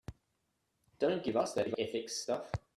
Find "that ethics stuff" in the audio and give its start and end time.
1.53-2.49